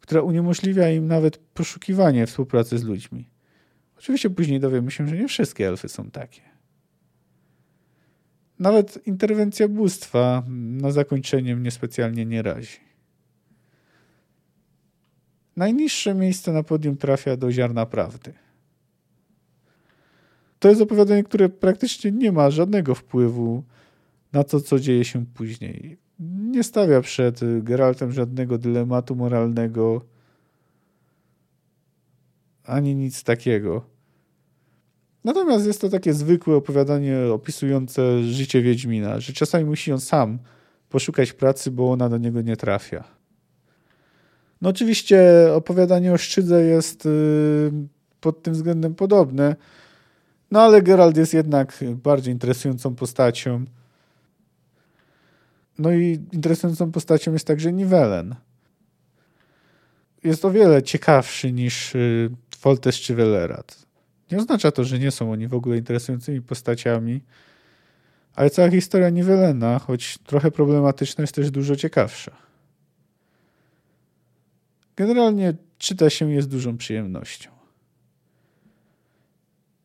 która 0.00 0.22
uniemożliwia 0.22 0.90
im 0.90 1.06
nawet 1.06 1.36
poszukiwanie 1.36 2.26
współpracy 2.26 2.78
z 2.78 2.84
ludźmi. 2.84 3.28
Oczywiście 3.98 4.30
później 4.30 4.60
dowiemy 4.60 4.90
się, 4.90 5.08
że 5.08 5.16
nie 5.16 5.28
wszystkie 5.28 5.68
elfy 5.68 5.88
są 5.88 6.10
takie. 6.10 6.53
Nawet 8.58 9.06
interwencja 9.06 9.68
bóstwa 9.68 10.42
na 10.48 10.90
zakończenie 10.90 11.56
mnie 11.56 11.70
specjalnie 11.70 12.26
nie 12.26 12.42
razi. 12.42 12.78
Najniższe 15.56 16.14
miejsce 16.14 16.52
na 16.52 16.62
podium 16.62 16.96
trafia 16.96 17.36
do 17.36 17.52
ziarna 17.52 17.86
prawdy. 17.86 18.32
To 20.58 20.68
jest 20.68 20.80
opowiadanie, 20.80 21.24
które 21.24 21.48
praktycznie 21.48 22.12
nie 22.12 22.32
ma 22.32 22.50
żadnego 22.50 22.94
wpływu 22.94 23.64
na 24.32 24.44
to, 24.44 24.60
co 24.60 24.80
dzieje 24.80 25.04
się 25.04 25.26
później 25.26 25.98
nie 26.54 26.62
stawia 26.62 27.00
przed 27.00 27.40
Geraltem 27.62 28.12
żadnego 28.12 28.58
dylematu 28.58 29.16
moralnego 29.16 30.04
ani 32.64 32.94
nic 32.94 33.24
takiego. 33.24 33.93
Natomiast 35.24 35.66
jest 35.66 35.80
to 35.80 35.88
takie 35.88 36.14
zwykłe 36.14 36.56
opowiadanie 36.56 37.18
opisujące 37.32 38.22
życie 38.22 38.62
Wiedźmina, 38.62 39.20
że 39.20 39.32
czasami 39.32 39.64
musi 39.64 39.92
on 39.92 40.00
sam 40.00 40.38
poszukać 40.88 41.32
pracy, 41.32 41.70
bo 41.70 41.92
ona 41.92 42.08
do 42.08 42.18
niego 42.18 42.42
nie 42.42 42.56
trafia. 42.56 43.04
No 44.62 44.70
oczywiście 44.70 45.22
opowiadanie 45.54 46.12
o 46.12 46.18
Szczydze 46.18 46.64
jest 46.64 47.06
y, 47.06 47.72
pod 48.20 48.42
tym 48.42 48.54
względem 48.54 48.94
podobne, 48.94 49.56
no 50.50 50.62
ale 50.62 50.82
Geralt 50.82 51.16
jest 51.16 51.34
jednak 51.34 51.84
bardziej 51.94 52.32
interesującą 52.32 52.94
postacią. 52.94 53.64
No 55.78 55.92
i 55.92 56.20
interesującą 56.32 56.92
postacią 56.92 57.32
jest 57.32 57.46
także 57.46 57.72
Nivellen. 57.72 58.34
Jest 60.24 60.44
o 60.44 60.50
wiele 60.50 60.82
ciekawszy 60.82 61.52
niż 61.52 61.94
y, 61.94 62.30
Foltest 62.58 62.98
czy 62.98 63.14
Velerat. 63.14 63.83
Nie 64.30 64.38
oznacza 64.38 64.70
to, 64.70 64.84
że 64.84 64.98
nie 64.98 65.10
są 65.10 65.32
oni 65.32 65.48
w 65.48 65.54
ogóle 65.54 65.76
interesującymi 65.76 66.42
postaciami, 66.42 67.20
ale 68.34 68.50
cała 68.50 68.70
historia 68.70 69.10
Nivellena, 69.10 69.78
choć 69.78 70.18
trochę 70.18 70.50
problematyczna, 70.50 71.22
jest 71.22 71.34
też 71.34 71.50
dużo 71.50 71.76
ciekawsza. 71.76 72.36
Generalnie 74.96 75.54
czyta 75.78 76.10
się 76.10 76.32
je 76.32 76.42
z 76.42 76.48
dużą 76.48 76.76
przyjemnością. 76.76 77.50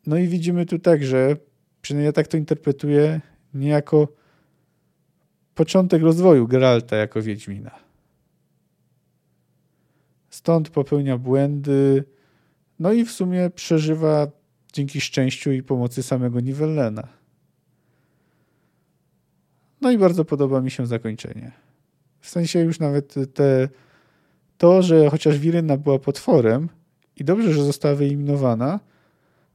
No 0.06 0.18
i 0.18 0.28
widzimy 0.28 0.66
tu 0.66 0.80
także, 0.80 1.36
przynajmniej 1.82 2.06
ja 2.06 2.12
tak 2.12 2.28
to 2.28 2.38
interpretuję, 2.38 3.22
niejako 3.54 4.08
początek 5.56 6.02
rozwoju 6.02 6.48
Geralta 6.48 6.96
jako 6.96 7.22
Wiedźmina. 7.22 7.72
Stąd 10.30 10.70
popełnia 10.70 11.18
błędy, 11.18 12.04
no 12.80 12.92
i 12.94 13.06
w 13.06 13.12
sumie 13.12 13.50
przeżywa 13.50 14.28
dzięki 14.74 15.02
szczęściu 15.02 15.52
i 15.52 15.64
pomocy 15.64 16.04
samego 16.04 16.40
Nivellena. 16.40 17.08
No 19.82 19.92
i 19.92 19.98
bardzo 19.98 20.26
podoba 20.26 20.62
mi 20.62 20.72
się 20.72 20.86
zakończenie. 20.86 21.52
W 22.20 22.30
sensie 22.30 22.60
już 22.60 22.80
nawet 22.80 23.16
te, 23.34 23.70
to, 24.58 24.82
że 24.82 25.10
chociaż 25.10 25.38
Wiryna 25.38 25.78
była 25.78 26.00
potworem 26.00 26.70
i 27.16 27.24
dobrze, 27.24 27.54
że 27.54 27.64
została 27.64 27.96
wyeliminowana, 27.96 28.80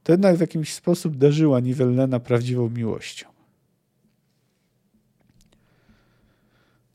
to 0.03 0.11
jednak 0.11 0.35
w 0.35 0.41
jakiś 0.41 0.73
sposób 0.73 1.17
darzyła 1.17 1.59
Nivellena 1.59 2.19
prawdziwą 2.19 2.69
miłością. 2.69 3.27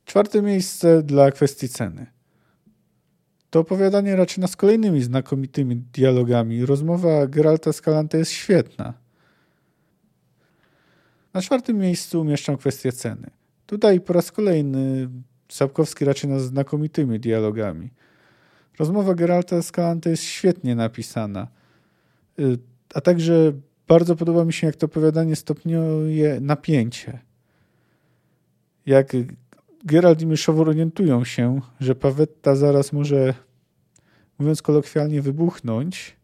Czwarte 0.05 0.43
miejsce 0.43 1.03
dla 1.03 1.31
kwestii 1.31 1.69
ceny. 1.69 2.07
To 3.51 3.61
opowiadanie 3.61 4.17
raczy 4.17 4.41
nas 4.41 4.57
kolejnymi 4.57 5.03
znakomitymi 5.03 5.77
dialogami. 5.77 6.67
Rozmowa 6.67 7.27
Geralta 7.27 7.73
Scalante 7.73 8.19
jest 8.19 8.31
świetna. 8.31 8.95
Na 11.35 11.43
czwartym 11.43 11.79
miejscu 11.79 12.21
umieszczam 12.21 12.57
kwestię 12.57 12.93
ceny. 12.93 13.31
Tutaj 13.67 14.01
po 14.01 14.13
raz 14.13 14.33
kolejny 14.33 15.09
Sapkowski 15.49 16.05
raczy 16.05 16.29
nas 16.29 16.43
znakomitymi 16.43 17.21
dialogami. 17.21 17.91
Rozmowa 18.79 19.15
Geralta 19.15 19.63
Scalante 19.63 20.11
jest 20.11 20.23
świetnie 20.23 20.75
napisana. 20.75 21.49
Y, 22.39 22.59
a 22.95 23.01
także 23.01 23.53
bardzo 23.89 24.17
podoba 24.17 24.45
mi 24.45 24.53
się, 24.53 24.67
jak 24.67 24.77
to 24.77 24.87
opowiadanie 24.87 25.37
stopniuje 25.37 26.41
napięcie. 26.41 27.19
Jak 28.87 29.13
Geralt 29.85 30.23
i 30.23 30.27
Myszowór 30.27 30.69
orientują 30.69 31.25
się, 31.25 31.61
że 31.81 31.95
Pawetta 31.95 32.57
zaraz 32.57 32.93
może, 32.93 33.35
mówiąc 34.39 34.63
kolokwialnie, 34.63 35.23
wybuchnąć, 35.23 36.17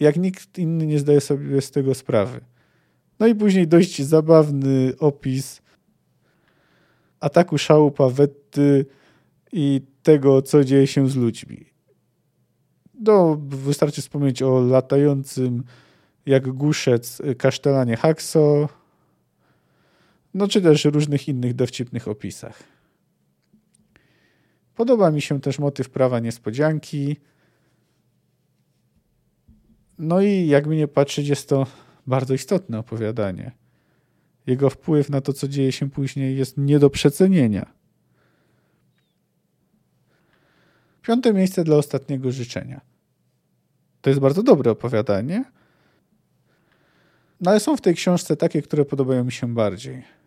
jak 0.00 0.16
nikt 0.16 0.58
inny 0.58 0.86
nie 0.86 0.98
zdaje 0.98 1.20
sobie 1.20 1.60
z 1.60 1.70
tego 1.70 1.94
sprawy. 1.94 2.40
No 3.18 3.26
i 3.26 3.34
później 3.34 3.68
dość 3.68 4.02
zabawny 4.02 4.92
opis 4.98 5.62
ataku 7.20 7.58
szału 7.58 7.90
Pawetty 7.90 8.86
i 9.52 9.80
tego, 10.02 10.42
co 10.42 10.64
dzieje 10.64 10.86
się 10.86 11.08
z 11.08 11.16
ludźmi. 11.16 11.66
No, 12.94 13.40
wystarczy 13.48 14.02
wspomnieć 14.02 14.42
o 14.42 14.60
latającym 14.60 15.64
jak 16.26 16.48
guszec 16.48 17.22
kasztelanie 17.38 17.96
Haxo, 17.96 18.68
no 20.34 20.48
czy 20.48 20.62
też 20.62 20.84
różnych 20.84 21.28
innych 21.28 21.54
dowcipnych 21.54 22.08
opisach. 22.08 22.62
Podoba 24.74 25.10
mi 25.10 25.20
się 25.20 25.40
też 25.40 25.58
motyw 25.58 25.90
prawa 25.90 26.20
niespodzianki. 26.20 27.16
No 29.98 30.20
i 30.20 30.46
jakby 30.46 30.76
nie 30.76 30.88
patrzeć, 30.88 31.28
jest 31.28 31.48
to 31.48 31.66
bardzo 32.06 32.34
istotne 32.34 32.78
opowiadanie. 32.78 33.52
Jego 34.46 34.70
wpływ 34.70 35.10
na 35.10 35.20
to, 35.20 35.32
co 35.32 35.48
dzieje 35.48 35.72
się 35.72 35.90
później, 35.90 36.36
jest 36.36 36.58
nie 36.58 36.78
do 36.78 36.90
przecenienia. 36.90 37.72
Piąte 41.02 41.32
miejsce 41.32 41.64
dla 41.64 41.76
ostatniego 41.76 42.32
życzenia. 42.32 42.80
To 44.00 44.10
jest 44.10 44.20
bardzo 44.20 44.42
dobre 44.42 44.70
opowiadanie, 44.70 45.44
no 47.40 47.50
ale 47.50 47.60
są 47.60 47.76
w 47.76 47.80
tej 47.80 47.94
książce 47.94 48.36
takie, 48.36 48.62
które 48.62 48.84
podobają 48.84 49.24
mi 49.24 49.32
się 49.32 49.54
bardziej. 49.54 50.19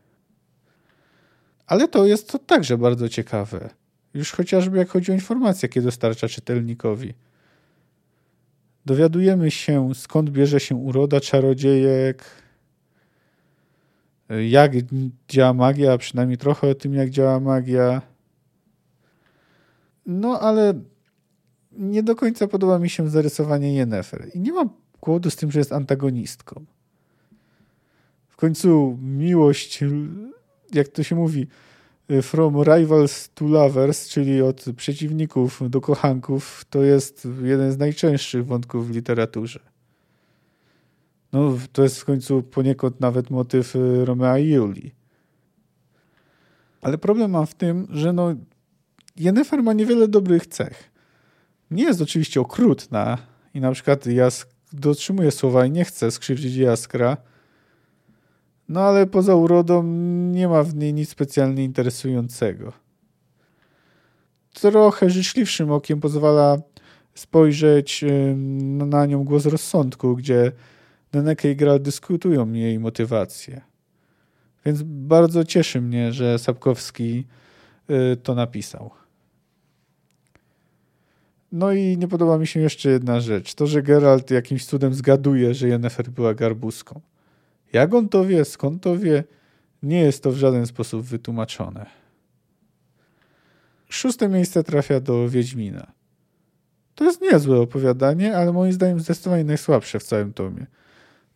Ale 1.68 1.88
to 1.88 2.06
jest 2.06 2.32
to 2.32 2.40
także 2.40 2.78
bardzo 2.78 3.10
ciekawe. 3.10 3.70
Już 4.14 4.32
chociażby 4.32 4.78
jak 4.78 4.90
chodzi 4.90 5.12
o 5.12 5.16
informacje, 5.16 5.68
jakie 5.68 5.82
dostarcza 5.82 6.28
czytelnikowi. 6.28 7.14
Dowiadujemy 8.86 9.52
się, 9.52 9.96
skąd 9.96 10.30
bierze 10.30 10.60
się 10.60 10.76
uroda 10.76 11.20
czarodziejek, 11.20 12.26
jak 14.50 14.72
działa 15.30 15.54
magia, 15.54 15.98
przynajmniej 15.98 16.38
trochę 16.38 16.68
o 16.68 16.76
tym, 16.76 16.94
jak 16.94 17.10
działa 17.10 17.40
magia. 17.40 18.02
No, 20.06 20.40
ale 20.40 20.74
nie 21.72 22.04
do 22.04 22.16
końca 22.16 22.48
podoba 22.48 22.80
mi 22.80 22.90
się 22.90 23.10
zarysowanie 23.10 23.76
Yennefer. 23.76 24.30
I 24.34 24.40
nie 24.40 24.54
mam 24.54 24.70
kłopotu 25.00 25.30
z 25.30 25.36
tym, 25.36 25.52
że 25.52 25.60
jest 25.60 25.74
antagonistką. 25.74 26.66
W 28.28 28.36
końcu 28.36 28.98
miłość, 29.02 29.84
jak 30.76 30.88
to 30.88 31.04
się 31.04 31.16
mówi, 31.16 31.48
from 32.22 32.64
rivals 32.64 33.30
to 33.34 33.46
lovers, 33.46 34.10
czyli 34.10 34.42
od 34.42 34.66
przeciwników 34.78 35.70
do 35.70 35.82
kochanków, 35.82 36.66
to 36.70 36.84
jest 36.84 37.28
jeden 37.44 37.72
z 37.72 37.78
najczęstszych 37.78 38.46
wątków 38.46 38.88
w 38.88 38.96
literaturze. 38.96 39.60
No, 41.34 41.58
to 41.72 41.84
jest 41.84 42.00
w 42.00 42.06
końcu 42.06 42.44
poniekąd 42.44 43.00
nawet 43.00 43.30
motyw 43.30 43.76
y, 43.76 44.06
Romea 44.06 44.40
i 44.40 44.50
Julii. 44.50 44.96
Ale 46.82 46.98
problem 46.98 47.32
mam 47.32 47.48
w 47.48 47.54
tym, 47.56 47.88
że 47.90 48.14
no, 48.14 48.36
Jennifer 49.16 49.64
ma 49.64 49.74
niewiele 49.74 50.08
dobrych 50.08 50.48
cech. 50.48 50.92
Nie 51.72 51.84
jest 51.84 52.02
oczywiście 52.02 52.42
okrutna 52.42 53.18
i 53.54 53.62
na 53.62 53.72
przykład 53.72 54.06
Jask 54.06 54.50
dotrzymuje 54.74 55.32
słowa 55.32 55.66
i 55.66 55.72
nie 55.72 55.86
chce 55.86 56.12
skrzywdzić 56.12 56.56
Jaskra, 56.56 57.18
no 58.74 58.82
ale 58.82 59.08
poza 59.08 59.36
urodą 59.36 59.84
nie 60.32 60.48
ma 60.48 60.64
w 60.64 60.76
niej 60.76 60.94
nic 60.94 61.10
specjalnie 61.10 61.64
interesującego. 61.64 62.74
Trochę 64.54 65.10
życzliwszym 65.10 65.72
okiem 65.72 66.00
pozwala 66.00 66.58
spojrzeć 67.16 68.06
na 68.88 69.06
nią 69.06 69.24
głos 69.24 69.46
rozsądku, 69.46 70.16
gdzie 70.16 70.52
Neneke 71.14 71.52
i 71.52 71.56
Gral 71.56 71.80
dyskutują 71.80 72.54
jej 72.54 72.80
motywację. 72.80 73.62
Więc 74.66 74.84
bardzo 74.84 75.44
cieszy 75.44 75.82
mnie, 75.82 76.14
że 76.14 76.40
Sapkowski 76.40 77.26
y, 77.90 78.18
to 78.18 78.36
napisał. 78.36 78.92
No 81.52 81.72
i 81.72 81.98
nie 81.98 82.08
podoba 82.08 82.38
mi 82.38 82.48
się 82.48 82.60
jeszcze 82.60 82.90
jedna 82.90 83.20
rzecz. 83.20 83.54
To, 83.56 83.68
że 83.68 83.84
Geralt 83.84 84.32
jakimś 84.32 84.66
cudem 84.66 84.94
zgaduje, 84.94 85.54
że 85.54 85.68
Yennefer 85.68 86.10
była 86.10 86.34
garbuską. 86.34 87.02
Jak 87.74 87.94
on 87.94 88.10
to 88.10 88.26
wie, 88.26 88.46
skąd 88.46 88.84
to 88.84 88.98
wie, 88.98 89.24
nie 89.84 90.00
jest 90.00 90.24
to 90.24 90.32
w 90.32 90.36
żaden 90.36 90.68
sposób 90.68 91.02
wytłumaczone. 91.02 91.86
Szóste 93.90 94.30
miejsce 94.30 94.64
trafia 94.64 95.00
do 95.00 95.30
Wiedźmina. 95.30 95.92
To 96.96 97.04
jest 97.04 97.22
niezłe 97.22 97.60
opowiadanie, 97.60 98.38
ale 98.38 98.54
moim 98.54 98.74
zdaniem 98.74 99.00
zdecydowanie 99.00 99.44
najsłabsze 99.44 100.00
w 100.00 100.04
całym 100.04 100.34
tomie. 100.34 100.66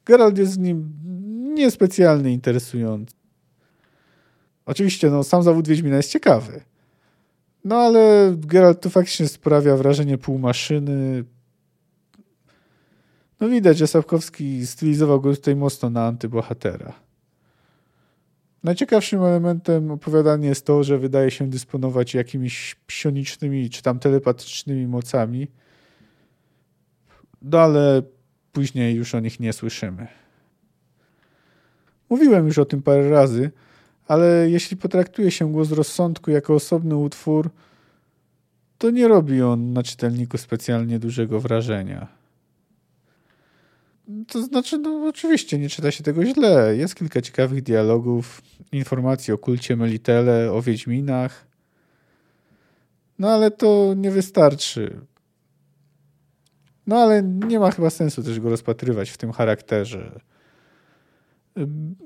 Geralt 0.05 0.37
jest 0.37 0.51
z 0.51 0.57
nim 0.57 0.93
niespecjalnie 1.53 2.33
interesujący. 2.33 3.15
Oczywiście, 4.65 5.09
no, 5.09 5.23
sam 5.23 5.43
zawód 5.43 5.67
Wiedźmina 5.67 5.97
jest 5.97 6.11
ciekawy. 6.11 6.61
No 7.63 7.75
ale 7.75 8.33
Geralt 8.37 8.81
tu 8.81 8.89
faktycznie 8.89 9.27
sprawia 9.27 9.77
wrażenie 9.77 10.17
półmaszyny, 10.17 11.23
no 13.39 13.49
widać, 13.49 13.77
że 13.77 13.87
Sapkowski 13.87 14.67
stylizował 14.67 15.21
go 15.21 15.35
tutaj 15.35 15.55
mocno 15.55 15.89
na 15.89 16.05
antybohatera. 16.05 16.93
Najciekawszym 18.63 19.23
elementem 19.23 19.91
opowiadania 19.91 20.49
jest 20.49 20.65
to, 20.65 20.83
że 20.83 20.97
wydaje 20.97 21.31
się 21.31 21.49
dysponować 21.49 22.13
jakimiś 22.13 22.75
psionicznymi 22.87 23.69
czy 23.69 23.81
tam 23.81 23.99
telepatycznymi 23.99 24.87
mocami, 24.87 25.47
no 27.41 27.59
ale 27.59 28.01
później 28.51 28.95
już 28.95 29.15
o 29.15 29.19
nich 29.19 29.39
nie 29.39 29.53
słyszymy. 29.53 30.07
Mówiłem 32.09 32.47
już 32.47 32.57
o 32.57 32.65
tym 32.65 32.81
parę 32.81 33.09
razy, 33.09 33.51
ale 34.07 34.49
jeśli 34.49 34.77
potraktuje 34.77 35.31
się 35.31 35.51
głos 35.51 35.71
rozsądku 35.71 36.31
jako 36.31 36.53
osobny 36.53 36.95
utwór, 36.95 37.49
to 38.77 38.89
nie 38.89 39.07
robi 39.07 39.41
on 39.41 39.73
na 39.73 39.83
czytelniku 39.83 40.37
specjalnie 40.37 40.99
dużego 40.99 41.39
wrażenia. 41.39 42.16
To 44.27 44.41
znaczy, 44.41 44.77
no 44.77 45.07
oczywiście, 45.07 45.59
nie 45.59 45.69
czyta 45.69 45.91
się 45.91 46.03
tego 46.03 46.25
źle. 46.25 46.75
Jest 46.75 46.95
kilka 46.95 47.21
ciekawych 47.21 47.63
dialogów, 47.63 48.41
informacji 48.71 49.33
o 49.33 49.37
kulcie 49.37 49.75
Melitele, 49.75 50.51
o 50.53 50.61
Wiedźminach. 50.61 51.47
No 53.19 53.29
ale 53.29 53.51
to 53.51 53.93
nie 53.97 54.11
wystarczy. 54.11 55.01
No 56.87 56.95
ale 56.95 57.23
nie 57.23 57.59
ma 57.59 57.71
chyba 57.71 57.89
sensu 57.89 58.23
też 58.23 58.39
go 58.39 58.49
rozpatrywać 58.49 59.09
w 59.09 59.17
tym 59.17 59.31
charakterze. 59.31 60.19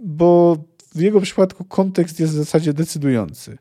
Bo 0.03 0.57
w 0.93 0.99
jego 0.99 1.21
przypadku 1.21 1.65
kontekst 1.65 2.19
jest 2.19 2.33
w 2.33 2.35
zasadzie 2.35 2.73
decydujący. 2.73 3.57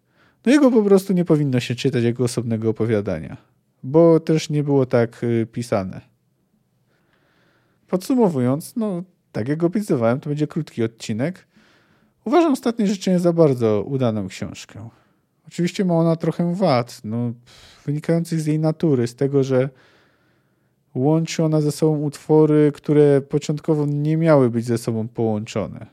No 0.47 0.53
jego 0.53 0.71
po 0.71 0.83
prostu 0.83 1.13
nie 1.13 1.25
powinno 1.25 1.61
się 1.61 1.75
czytać 1.75 2.05
jako 2.05 2.25
osobnego 2.25 2.71
opowiadania, 2.71 3.37
bo 3.83 4.21
też 4.21 4.51
nie 4.51 4.63
było 4.63 4.87
tak 4.87 5.25
y, 5.25 5.47
pisane. 5.53 6.01
Podsumowując, 7.91 8.77
no 8.77 9.03
tak 9.33 9.49
jak 9.49 9.65
obiecywałem, 9.65 10.21
to 10.21 10.29
będzie 10.29 10.47
krótki 10.47 10.83
odcinek. 10.83 11.47
Uważam 12.25 12.53
ostatnie 12.53 12.87
życzenie 12.87 13.19
za 13.19 13.33
bardzo 13.33 13.83
udaną 13.83 14.29
książkę. 14.29 14.89
Oczywiście 15.49 15.85
ma 15.85 15.95
ona 15.95 16.17
trochę 16.17 16.55
wad, 16.55 17.01
no, 17.05 17.33
wynikających 17.87 18.41
z 18.41 18.47
jej 18.47 18.59
natury, 18.59 19.07
z 19.07 19.15
tego, 19.15 19.43
że 19.45 19.69
łączy 20.95 21.45
ona 21.45 21.61
ze 21.61 21.73
sobą 21.73 21.99
utwory, 21.99 22.73
które 22.75 23.21
początkowo 23.21 23.87
nie 23.87 24.17
miały 24.17 24.51
być 24.51 24.65
ze 24.65 24.79
sobą 24.79 25.09
połączone. 25.09 25.87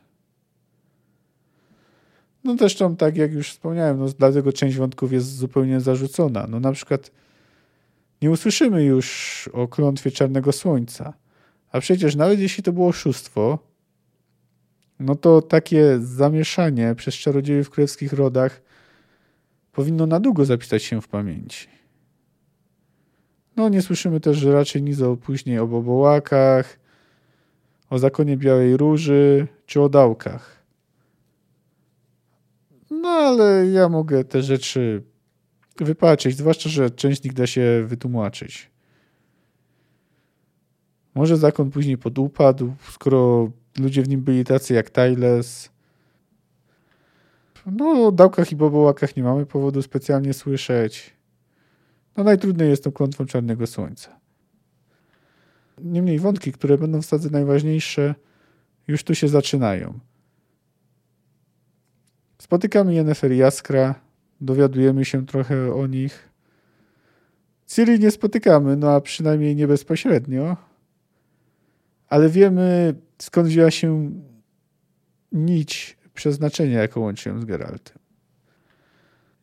No 2.43 2.55
zresztą, 2.57 2.95
tak 2.95 3.17
jak 3.17 3.33
już 3.33 3.49
wspomniałem, 3.49 3.99
no, 3.99 4.05
dlatego 4.19 4.53
część 4.53 4.77
wątków 4.77 5.11
jest 5.11 5.35
zupełnie 5.35 5.79
zarzucona. 5.79 6.47
No 6.49 6.59
na 6.59 6.71
przykład 6.71 7.11
nie 8.21 8.31
usłyszymy 8.31 8.83
już 8.83 9.49
o 9.53 9.67
klątwie 9.67 10.11
Czarnego 10.11 10.51
Słońca– 10.51 11.13
a 11.71 11.79
przecież 11.79 12.15
nawet 12.15 12.39
jeśli 12.39 12.63
to 12.63 12.73
było 12.73 12.87
oszustwo, 12.87 13.59
no 14.99 15.15
to 15.15 15.41
takie 15.41 15.99
zamieszanie 15.99 16.95
przez 16.95 17.15
czarodziejów 17.15 17.67
w 17.67 17.69
królewskich 17.69 18.13
rodach 18.13 18.61
powinno 19.71 20.05
na 20.05 20.19
długo 20.19 20.45
zapisać 20.45 20.83
się 20.83 21.01
w 21.01 21.07
pamięci. 21.07 21.67
No, 23.55 23.69
nie 23.69 23.81
słyszymy 23.81 24.19
też 24.19 24.43
raczej 24.43 24.83
nic 24.83 25.01
o 25.01 25.17
później 25.17 25.59
o 25.59 25.67
bobołakach, 25.67 26.79
o 27.89 27.99
zakonie 27.99 28.37
Białej 28.37 28.77
Róży 28.77 29.47
czy 29.65 29.81
o 29.81 29.89
dałkach. 29.89 30.63
No, 32.91 33.09
ale 33.09 33.67
ja 33.67 33.89
mogę 33.89 34.23
te 34.23 34.41
rzeczy 34.41 35.03
wypaczyć, 35.77 36.37
zwłaszcza, 36.37 36.69
że 36.69 36.89
część 36.89 37.21
z 37.21 37.23
nich 37.23 37.33
da 37.33 37.47
się 37.47 37.83
wytłumaczyć. 37.87 38.69
Może 41.17 41.37
zakon 41.37 41.71
później 41.71 41.97
podupadł, 41.97 42.73
skoro 42.91 43.51
ludzie 43.79 44.03
w 44.03 44.09
nim 44.09 44.21
byli 44.21 44.45
tacy 44.45 44.73
jak 44.73 44.89
Tyles. 44.89 45.69
No, 47.65 48.07
o 48.07 48.11
dałkach 48.11 48.51
i 48.51 48.55
bobołakach 48.55 49.15
nie 49.15 49.23
mamy 49.23 49.45
powodu 49.45 49.81
specjalnie 49.81 50.33
słyszeć. 50.33 51.13
No, 52.17 52.23
najtrudniej 52.23 52.69
jest 52.69 52.83
tą 52.83 52.91
klątwą 52.91 53.25
Czarnego 53.25 53.67
Słońca. 53.67 54.19
Niemniej 55.81 56.19
wątki, 56.19 56.51
które 56.51 56.77
będą 56.77 57.01
w 57.01 57.05
sadze 57.05 57.29
najważniejsze, 57.29 58.15
już 58.87 59.03
tu 59.03 59.15
się 59.15 59.27
zaczynają. 59.27 59.99
Spotykamy 62.37 62.93
Yennefer 62.93 63.31
i 63.31 63.37
Jaskra, 63.37 63.95
dowiadujemy 64.41 65.05
się 65.05 65.25
trochę 65.25 65.73
o 65.73 65.87
nich. 65.87 66.29
Ciri 67.67 67.99
nie 67.99 68.11
spotykamy, 68.11 68.75
no 68.75 68.91
a 68.91 69.01
przynajmniej 69.01 69.55
nie 69.55 69.67
bezpośrednio, 69.67 70.66
ale 72.07 72.29
wiemy 72.29 72.95
skąd 73.17 73.47
wzięła 73.47 73.71
się 73.71 74.11
nić 75.31 75.97
przeznaczenia, 76.13 76.81
jaką 76.81 77.01
łączy 77.01 77.29
ją 77.29 77.41
z 77.41 77.45
Geraltem. 77.45 77.97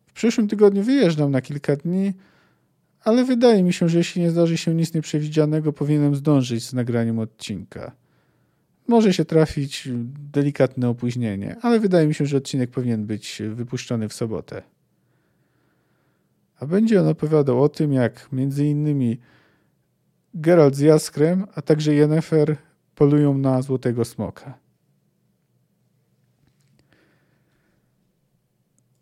W 0.07 0.13
przyszłym 0.13 0.49
tygodniu 0.49 0.83
wyjeżdżam 0.83 1.31
na 1.31 1.41
kilka 1.41 1.77
dni, 1.77 2.13
ale 3.01 3.25
wydaje 3.25 3.63
mi 3.63 3.73
się, 3.73 3.89
że 3.89 3.99
jeśli 3.99 4.23
nie 4.23 4.31
zdarzy 4.31 4.57
się 4.57 4.75
nic 4.75 4.95
nieprzewidzianego, 4.95 5.73
powinienem 5.73 6.17
zdążyć 6.17 6.67
z 6.67 6.73
nagraniem 6.73 7.19
odcinka. 7.19 7.93
Może 8.89 9.13
się 9.13 9.25
trafić 9.25 9.89
delikatne 10.33 10.89
opóźnienie, 10.89 11.57
ale 11.63 11.81
wydaje 11.81 12.07
mi 12.07 12.15
się, 12.15 12.27
że 12.27 12.37
odcinek 12.37 12.71
powinien 12.71 13.07
być 13.07 13.43
wypuszczony 13.51 14.09
w 14.09 14.13
sobotę. 14.13 14.63
A 16.61 16.67
będzie 16.67 17.01
on 17.01 17.09
opowiadał 17.09 17.63
o 17.63 17.69
tym, 17.69 17.93
jak 17.93 18.29
między 18.33 18.67
innymi 18.67 19.19
Geralt 20.35 20.75
z 20.75 20.81
Jaskrem, 20.81 21.47
a 21.55 21.63
także 21.63 21.95
Yennefer 21.95 22.57
polują 22.97 23.39
na 23.39 23.63
Złotego 23.63 24.05
Smoka. 24.05 24.59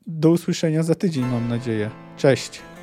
Do 0.07 0.31
usłyszenia 0.31 0.83
za 0.83 0.95
tydzień, 0.95 1.25
mam 1.25 1.49
nadzieję. 1.49 1.91
Cześć! 2.17 2.74